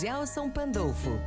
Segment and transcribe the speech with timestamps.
[0.00, 1.20] Gelson Pandolfo.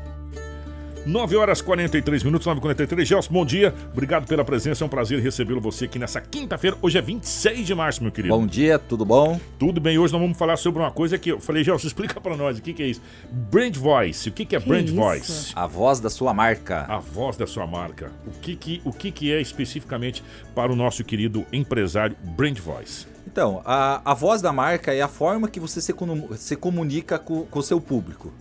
[1.05, 3.71] 9 horas 43 minutos, 9 43 Gelson, bom dia.
[3.93, 4.83] Obrigado pela presença.
[4.83, 6.75] É um prazer recebê-lo você aqui nessa quinta-feira.
[6.81, 8.35] Hoje é 26 de março, meu querido.
[8.35, 9.39] Bom dia, tudo bom?
[9.59, 9.99] Tudo bem.
[9.99, 12.61] Hoje nós vamos falar sobre uma coisa que eu falei, Gelson, explica para nós o
[12.61, 13.01] que, que, é isso.
[13.31, 14.29] Brand Voice.
[14.29, 14.95] O que, que é que Brand isso?
[14.95, 15.51] Voice?
[15.55, 16.85] A voz da sua marca.
[16.89, 18.11] A voz da sua marca.
[18.25, 20.23] O que, que, o que, que é especificamente
[20.55, 23.05] para o nosso querido empresário Brand Voice?
[23.27, 25.93] Então, a, a voz da marca é a forma que você se,
[26.37, 28.33] se comunica com o seu público.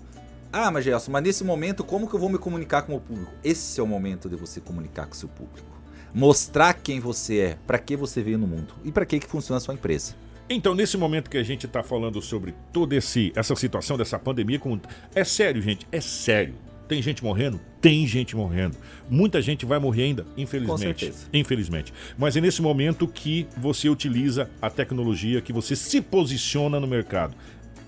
[0.57, 3.33] Ah, mas Gelson, mas nesse momento, como que eu vou me comunicar com o público?
[3.43, 5.67] Esse é o momento de você comunicar com o seu público.
[6.15, 9.57] Mostrar quem você é, para que você veio no mundo e para que, que funciona
[9.57, 10.15] a sua empresa.
[10.49, 14.61] Então, nesse momento que a gente está falando sobre toda esse, essa situação dessa pandemia,
[14.61, 14.79] com...
[15.13, 16.55] é sério, gente, é sério.
[16.87, 17.61] Tem gente morrendo?
[17.81, 18.77] Tem gente morrendo.
[19.11, 21.01] Muita gente vai morrer ainda, infelizmente.
[21.07, 21.27] certeza.
[21.33, 21.93] Infelizmente.
[22.17, 27.35] Mas é nesse momento que você utiliza a tecnologia, que você se posiciona no mercado.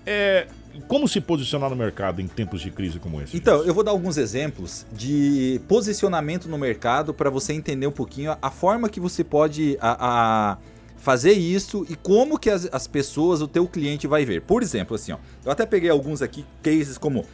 [0.05, 0.47] É,
[0.87, 3.35] como se posicionar no mercado em tempos de crise como esse?
[3.35, 8.31] Então, eu vou dar alguns exemplos de posicionamento no mercado para você entender um pouquinho
[8.31, 10.57] a, a forma que você pode a, a
[10.97, 14.41] fazer isso e como que as, as pessoas, o teu cliente vai ver.
[14.41, 17.25] Por exemplo, assim, ó, eu até peguei alguns aqui cases como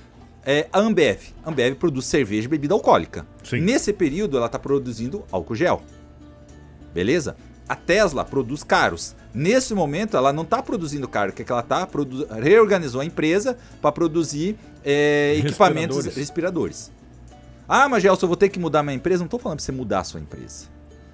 [0.45, 1.19] é, a Ambev.
[1.43, 3.25] A Ambev produz cerveja e bebida alcoólica.
[3.43, 3.61] Sim.
[3.61, 5.81] Nesse período, ela está produzindo álcool gel.
[6.93, 7.35] Beleza?
[7.67, 9.15] A Tesla produz carros.
[9.33, 11.87] Nesse momento, ela não está produzindo carro, o que, que ela está?
[12.41, 16.15] Reorganizou a empresa para produzir é, equipamentos Respiradores.
[16.17, 16.91] respiradores.
[17.67, 19.19] Ah, mas Gelson, eu vou ter que mudar minha empresa?
[19.19, 20.67] Não estou falando para você mudar a sua empresa.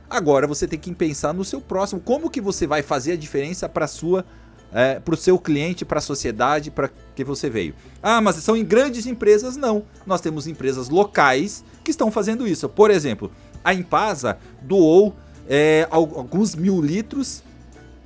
[0.10, 2.02] Agora você tem que pensar no seu próximo.
[2.02, 4.26] Como que você vai fazer a diferença para sua
[4.72, 7.74] é, para o seu cliente, para a sociedade, para que você veio.
[8.02, 9.56] Ah, mas são em grandes empresas?
[9.56, 9.84] Não.
[10.06, 12.70] Nós temos empresas locais que estão fazendo isso.
[12.70, 13.32] Por exemplo,
[13.64, 15.16] a Impasa doou
[15.50, 17.44] é, al- alguns mil litros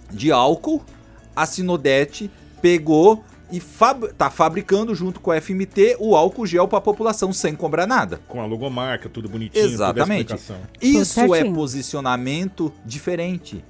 [0.09, 0.81] de álcool.
[1.35, 6.81] A Sinodete pegou e está fabricando junto com a FMT o álcool gel para a
[6.81, 8.19] população sem cobrar nada.
[8.27, 10.33] Com a logomarca, tudo bonitinho, Exatamente.
[10.81, 13.63] Isso é posicionamento diferente.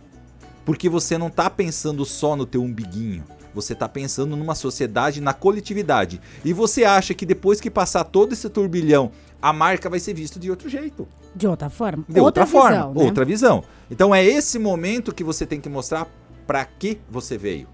[0.65, 3.23] Porque você não tá pensando só no teu umbiguinho.
[3.53, 6.19] Você tá pensando numa sociedade, na coletividade.
[6.43, 10.39] E você acha que depois que passar todo esse turbilhão, a marca vai ser vista
[10.39, 11.07] de outro jeito.
[11.35, 12.03] De outra forma.
[12.09, 13.03] De outra, visão, forma, né?
[13.05, 13.63] outra visão.
[13.91, 16.07] Então é esse momento que você tem que mostrar
[16.47, 17.67] para que você veio.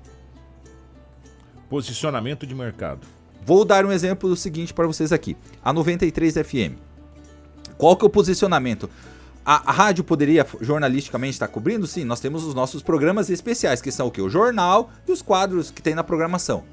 [1.70, 3.08] Posicionamento de mercado.
[3.46, 5.38] Vou dar um exemplo do seguinte para vocês aqui.
[5.64, 6.78] A 93 FM.
[7.78, 8.90] Qual que é o posicionamento?
[9.50, 11.88] A, a rádio poderia jornalisticamente estar cobrindo?
[11.88, 14.22] Sim, nós temos os nossos programas especiais, que são o que?
[14.22, 16.64] O jornal e os quadros que tem na programação.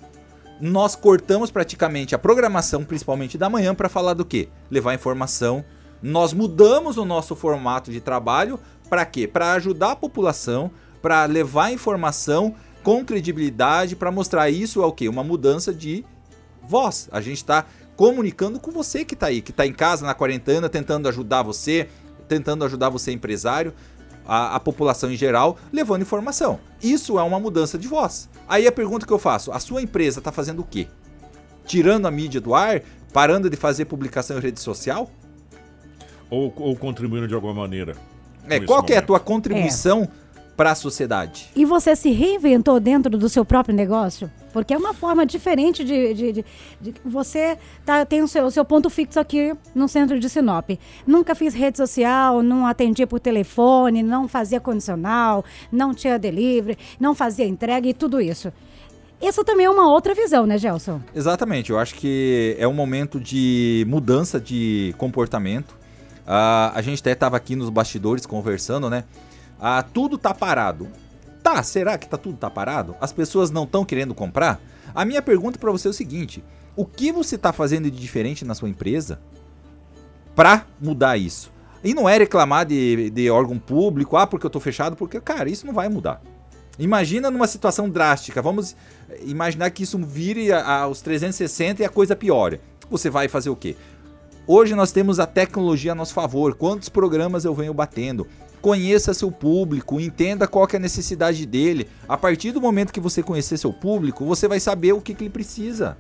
[0.61, 4.51] Nós cortamos praticamente a programação, principalmente da manhã, para falar do quê?
[4.71, 5.65] Levar informação.
[6.03, 8.61] Nós mudamos o nosso formato de trabalho
[8.91, 9.27] para quê?
[9.27, 10.71] Para ajudar a população,
[11.01, 15.09] para levar informação com credibilidade, para mostrar isso é o quê?
[15.09, 16.05] Uma mudança de
[16.69, 17.09] voz.
[17.11, 17.65] A gente está
[17.97, 21.89] comunicando com você que está aí, que está em casa na quarentena, tentando ajudar você,
[22.29, 23.73] tentando ajudar você empresário,
[24.27, 26.59] a, a população em geral, levando informação.
[26.83, 28.29] Isso é uma mudança de voz.
[28.49, 30.89] Aí a pergunta que eu faço: a sua empresa está fazendo o quê?
[31.65, 32.83] Tirando a mídia do ar,
[33.13, 35.11] parando de fazer publicação em rede social?
[36.29, 37.95] Ou, ou contribuindo de alguma maneira.
[38.49, 40.09] É, qual é a tua contribuição
[40.57, 41.49] para a sociedade?
[41.55, 44.31] E você se reinventou dentro do seu próprio negócio?
[44.53, 46.15] Porque é uma forma diferente de.
[46.15, 46.45] de- de-
[46.81, 50.71] de- você tá, tem o seu, o seu ponto fixo aqui no centro de Sinop.
[51.07, 57.15] Nunca fiz rede social, não atendia por telefone, não fazia condicional, não tinha delivery, não
[57.15, 58.51] fazia entrega e tudo isso.
[59.21, 61.01] Isso também é uma outra visão, né, Gelson?
[61.15, 65.75] Exatamente, eu acho que é um momento de mudança de comportamento.
[66.27, 69.05] Ah, a gente até estava aqui nos bastidores conversando, né?
[69.61, 70.89] Ah, tudo tá parado.
[71.43, 72.97] Tá, será que tá tudo tá parado?
[73.01, 74.61] As pessoas não estão querendo comprar?
[74.95, 76.43] A minha pergunta para você é o seguinte:
[76.75, 79.21] o que você tá fazendo de diferente na sua empresa
[80.35, 81.53] para mudar isso?
[81.85, 85.49] E não é reclamar de, de órgão público, ah, porque eu tô fechado, porque, cara,
[85.49, 86.21] isso não vai mudar.
[86.79, 88.77] Imagina numa situação drástica, vamos
[89.23, 92.61] imaginar que isso vire aos 360 e a coisa piora.
[92.91, 93.77] Você vai fazer o quê?
[94.47, 96.55] Hoje nós temos a tecnologia a nosso favor.
[96.55, 98.27] Quantos programas eu venho batendo?
[98.67, 101.87] Conheça seu público, entenda qual é a necessidade dele.
[102.09, 105.23] A partir do momento que você conhecer seu público, você vai saber o que, que
[105.23, 105.97] ele precisa.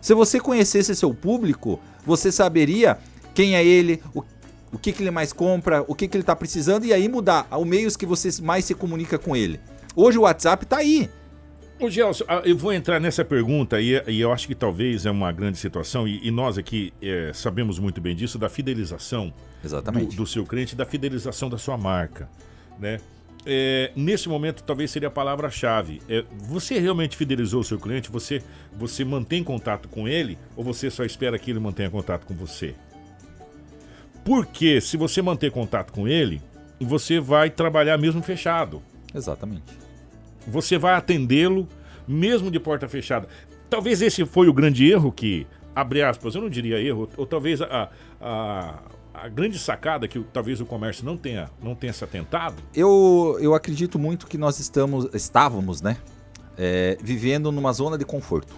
[0.00, 2.98] Se você conhecesse seu público, você saberia
[3.32, 4.24] quem é ele, o,
[4.72, 7.46] o que, que ele mais compra, o que, que ele está precisando e aí mudar
[7.56, 9.60] os meios que você mais se comunica com ele.
[9.94, 11.08] Hoje o WhatsApp tá aí.
[11.84, 15.10] Ô, Gelson, ah, eu vou entrar nessa pergunta e, e eu acho que talvez é
[15.10, 20.16] uma grande situação, e, e nós aqui é, sabemos muito bem disso, da fidelização do,
[20.16, 22.26] do seu cliente, da fidelização da sua marca,
[22.78, 22.98] né?
[23.46, 26.00] é, nesse momento talvez seria a palavra-chave.
[26.08, 28.10] É, você realmente fidelizou o seu cliente?
[28.10, 28.42] Você,
[28.72, 30.38] você mantém contato com ele?
[30.56, 32.74] Ou você só espera que ele mantenha contato com você?
[34.24, 36.40] Porque se você manter contato com ele,
[36.80, 38.82] você vai trabalhar mesmo fechado.
[39.14, 39.83] Exatamente.
[40.46, 41.68] Você vai atendê-lo
[42.06, 43.28] mesmo de porta fechada.
[43.68, 47.60] Talvez esse foi o grande erro que, abre aspas, eu não diria erro, ou talvez
[47.62, 48.82] a, a,
[49.14, 52.56] a grande sacada que talvez o comércio não tenha, não tenha se atentado?
[52.74, 55.96] Eu, eu acredito muito que nós estamos, estávamos, né,
[56.58, 58.54] é, vivendo numa zona de conforto.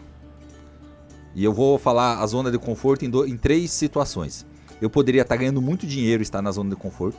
[1.34, 4.46] E eu vou falar a zona de conforto em, do, em três situações.
[4.80, 7.18] Eu poderia estar ganhando muito dinheiro e estar na zona de conforto.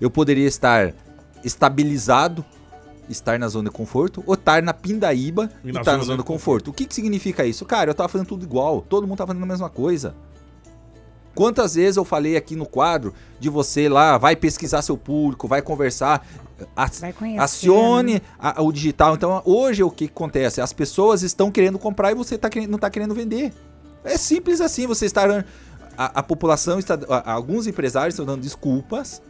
[0.00, 0.94] Eu poderia estar
[1.44, 2.44] estabilizado,
[3.08, 6.24] estar na zona de conforto, ou estar na pindaíba e, e estar na zona de
[6.24, 6.70] conforto.
[6.70, 7.64] O que, que significa isso?
[7.64, 10.14] Cara, eu estava fazendo tudo igual, todo mundo estava fazendo a mesma coisa.
[11.38, 15.62] Quantas vezes eu falei aqui no quadro de você lá, vai pesquisar seu público, vai
[15.62, 16.26] conversar,
[16.74, 19.14] vai acione a, o digital.
[19.14, 20.60] Então, hoje o que acontece?
[20.60, 23.52] As pessoas estão querendo comprar e você tá querendo, não está querendo vender.
[24.02, 25.44] É simples assim, você está.
[25.96, 26.98] A, a população está.
[27.08, 29.22] A, alguns empresários estão dando desculpas,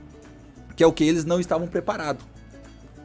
[0.75, 2.25] que é o que eles não estavam preparados.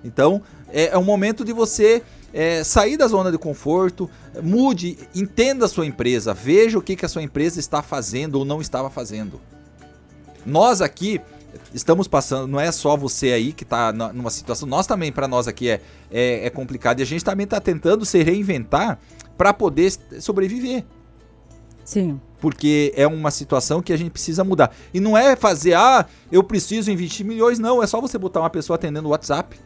[0.02, 0.42] Então,
[0.74, 2.02] é, é um momento de você
[2.34, 4.10] é, sair da zona de conforto,
[4.42, 8.44] mude, entenda a sua empresa, veja o que, que a sua empresa está fazendo ou
[8.44, 9.40] não estava fazendo.
[10.44, 11.22] Nós aqui
[11.74, 15.48] estamos passando, não é só você aí que está numa situação, nós também, para nós
[15.48, 15.80] aqui é,
[16.12, 19.00] é, é, complicado e a gente também está tentando se reinventar
[19.38, 20.84] para poder sobreviver.
[21.86, 22.20] Sim.
[22.40, 24.74] Porque é uma situação que a gente precisa mudar.
[24.94, 27.84] E não é fazer, ah, eu preciso investir milhões, não.
[27.84, 29.58] É só você botar uma pessoa atendendo o WhatsApp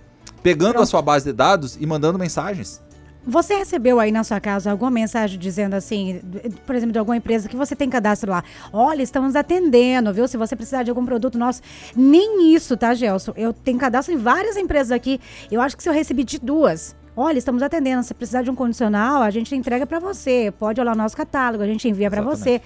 [0.43, 0.83] pegando Pronto.
[0.83, 2.81] a sua base de dados e mandando mensagens.
[3.29, 6.21] Você recebeu aí na sua casa alguma mensagem dizendo assim,
[6.65, 8.41] por exemplo, de alguma empresa que você tem cadastro lá?
[8.71, 10.25] Olha, estamos atendendo, viu?
[10.29, 11.61] Se você precisar de algum produto nosso.
[11.93, 13.33] Nem isso, tá, Gelson?
[13.35, 15.19] Eu tenho cadastro em várias empresas aqui.
[15.51, 16.95] Eu acho que se eu recebi de duas.
[17.17, 18.01] Olha, estamos atendendo.
[18.01, 20.53] Se precisar de um condicional, a gente entrega para você.
[20.57, 22.61] Pode olhar o nosso catálogo, a gente envia para você.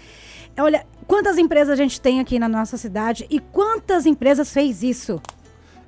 [0.60, 5.20] Olha, quantas empresas a gente tem aqui na nossa cidade e quantas empresas fez isso?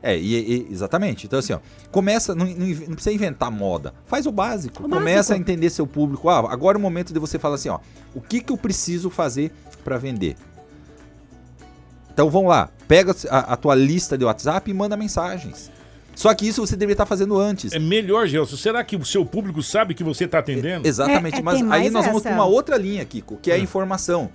[0.03, 1.25] É, e, e, exatamente.
[1.25, 1.59] Então, assim, ó,
[1.89, 3.93] começa, não, não, não, precisa inventar moda.
[4.05, 4.85] Faz o básico.
[4.85, 5.33] O começa básico.
[5.33, 6.27] a entender seu público.
[6.27, 7.79] Ah, agora é o momento de você falar assim, ó,
[8.13, 10.35] o que, que eu preciso fazer para vender?
[12.13, 15.71] Então vamos lá, pega a, a, tua lista de WhatsApp e manda mensagens.
[16.13, 17.71] Só que isso você deveria estar fazendo antes.
[17.71, 18.55] É melhor, Gelson.
[18.55, 20.85] Será que o seu público sabe que você está atendendo?
[20.85, 22.09] É, exatamente, é, é, mas aí nós essa.
[22.09, 23.63] vamos para uma outra linha, Kiko, que é a hum.
[23.63, 24.29] informação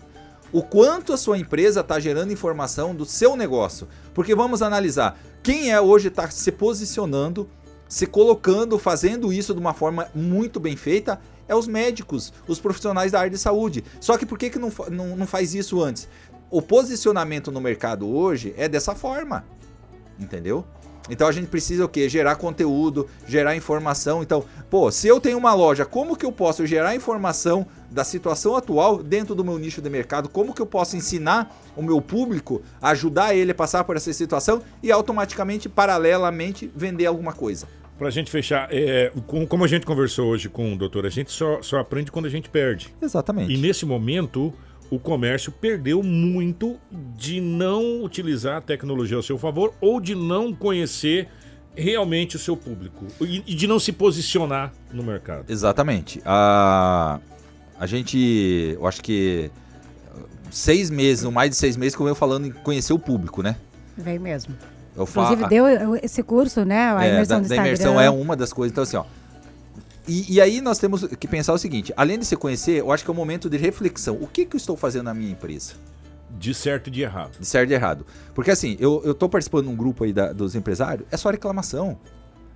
[0.53, 3.89] o quanto a sua empresa está gerando informação do seu negócio.
[4.15, 7.49] Porque vamos analisar quem é hoje está se posicionando,
[7.89, 11.19] se colocando, fazendo isso de uma forma muito bem feita.
[11.49, 13.83] É os médicos, os profissionais da área de saúde.
[13.99, 16.07] Só que por que, que não, não, não faz isso antes?
[16.51, 19.47] O posicionamento no mercado hoje é dessa forma.
[20.21, 20.67] Entendeu?
[21.09, 22.09] Então a gente precisa o quê?
[22.09, 24.23] Gerar conteúdo, gerar informação.
[24.23, 28.57] Então, pô, se eu tenho uma loja, como que eu posso gerar informação da situação
[28.57, 30.29] atual dentro do meu nicho de mercado?
[30.29, 34.63] Como que eu posso ensinar o meu público, ajudar ele a passar por essa situação
[34.83, 37.67] e automaticamente, paralelamente, vender alguma coisa?
[37.99, 41.33] Para a gente fechar, é, como a gente conversou hoje com o doutor, a gente
[41.33, 42.95] só, só aprende quando a gente perde.
[43.03, 43.53] Exatamente.
[43.53, 44.55] E nesse momento,
[44.91, 46.79] o comércio perdeu muito
[47.17, 51.29] de não utilizar a tecnologia ao seu favor ou de não conhecer
[51.75, 55.45] realmente o seu público e, de não se posicionar no mercado.
[55.49, 56.21] Exatamente.
[56.25, 57.21] A,
[57.79, 59.51] a gente, eu acho que
[60.51, 63.43] seis meses, ou mais de seis meses, que eu venho falando em conhecer o público,
[63.43, 63.57] né?
[63.97, 64.55] Veio mesmo.
[64.97, 66.93] Eu Inclusive, deu esse curso, né?
[66.93, 68.73] A é, imersão da, da imersão é uma das coisas.
[68.73, 69.05] Então, assim, ó,
[70.09, 73.05] e, e, aí nós temos que pensar o seguinte: além de se conhecer, eu acho
[73.05, 74.17] que é um momento de reflexão.
[74.21, 75.75] O que, que eu estou fazendo na minha empresa?
[76.31, 77.39] De certo e de errado.
[77.39, 78.07] De certo e de errado.
[78.35, 81.31] Porque assim, eu, eu tô participando de um grupo aí da, dos empresários, é só
[81.31, 81.99] reclamação.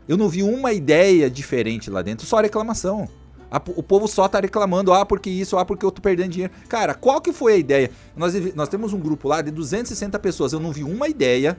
[0.08, 3.08] Eu não vi uma ideia diferente lá dentro, só reclamação.
[3.50, 6.52] A, o povo só tá reclamando, ah, porque isso, ah, porque eu tô perdendo dinheiro.
[6.68, 7.90] Cara, qual que foi a ideia?
[8.16, 11.58] Nós, nós temos um grupo lá de 260 pessoas, eu não vi uma ideia.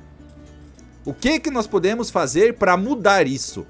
[1.06, 3.66] O que que nós podemos fazer para mudar isso?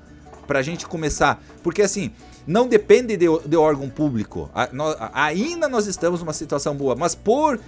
[0.48, 1.44] Pra gente começar.
[1.62, 2.12] Porque assim,
[2.46, 4.50] não depende de, de órgão público.
[4.54, 7.60] A, nós, a, ainda nós estamos numa situação boa, mas por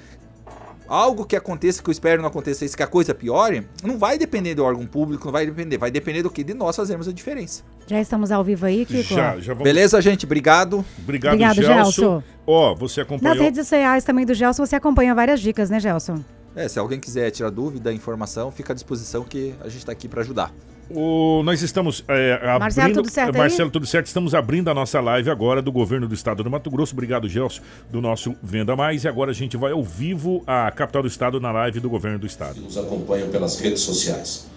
[0.87, 4.17] algo que aconteça, que eu espero não aconteça isso, que a coisa piore, não vai
[4.17, 7.11] depender do órgão público, não vai depender, vai depender do que de nós fazermos a
[7.11, 7.63] diferença.
[7.87, 9.15] Já estamos ao vivo aí, Kiko?
[9.15, 9.63] Já, já vamos...
[9.63, 10.25] Beleza, gente?
[10.25, 10.85] Obrigado.
[10.99, 11.91] Obrigado, Obrigado Gelson.
[11.91, 12.23] Gelson.
[12.45, 13.35] Ó, oh, você acompanhou...
[13.35, 16.23] Nas redes sociais também do Gelson, você acompanha várias dicas, né, Gelson?
[16.55, 20.07] É, se alguém quiser tirar dúvida, informação, fica à disposição que a gente está aqui
[20.07, 20.53] para ajudar.
[20.89, 22.59] O, nós estamos é, abrindo.
[22.59, 23.37] Marcelo, tudo certo?
[23.37, 24.07] Marcelo, tudo certo.
[24.07, 26.93] Estamos abrindo a nossa live agora do governo do estado do Mato Grosso.
[26.93, 29.03] Obrigado, Gelson, do nosso Venda Mais.
[29.03, 32.19] E agora a gente vai ao vivo à capital do estado na live do governo
[32.19, 32.61] do estado.
[32.61, 34.47] Nos acompanham pelas redes sociais.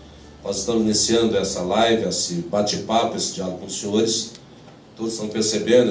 [0.45, 4.35] Nós estamos iniciando essa live, esse bate-papo, esse diálogo com os senhores.
[4.97, 5.87] Todos estão percebendo